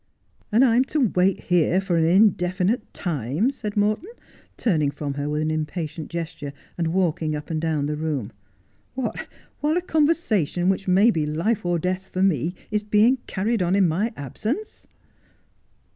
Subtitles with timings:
[0.51, 4.09] 'And I am to wait here for an indefinite time 1' said Morton
[4.57, 8.31] turning from her with an impatient gesture, and walking up and down the room.'
[8.95, 9.27] What,
[9.59, 13.75] while a conversation which may be life or death for me is being carried on
[13.75, 14.87] in my absence